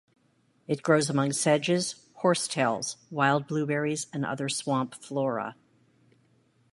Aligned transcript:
It 0.67 0.81
grows 0.81 1.11
among 1.11 1.33
sedges, 1.33 2.07
horsetails, 2.15 2.97
wild 3.11 3.45
blueberries, 3.45 4.07
and 4.11 4.25
other 4.25 4.49
swamp 4.49 4.95
flora. 4.95 5.55